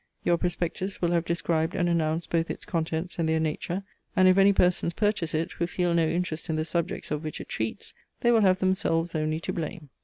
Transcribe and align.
Your 0.23 0.39
prospectus 0.39 0.99
will 0.99 1.11
have 1.11 1.25
described 1.25 1.75
and 1.75 1.87
announced 1.87 2.31
both 2.31 2.49
its 2.49 2.65
contents 2.65 3.19
and 3.19 3.29
their 3.29 3.39
nature; 3.39 3.83
and 4.15 4.27
if 4.27 4.35
any 4.39 4.51
persons 4.51 4.95
purchase 4.95 5.35
it, 5.35 5.51
who 5.51 5.67
feel 5.67 5.93
no 5.93 6.07
interest 6.07 6.49
in 6.49 6.55
the 6.55 6.65
subjects 6.65 7.11
of 7.11 7.23
which 7.23 7.39
it 7.39 7.49
treats, 7.49 7.93
they 8.21 8.31
will 8.31 8.41
have 8.41 8.57
themselves 8.57 9.13
only 9.13 9.39
to 9.41 9.53
blame. 9.53 9.91